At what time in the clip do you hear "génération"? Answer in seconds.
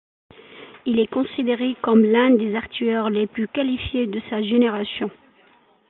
4.41-5.11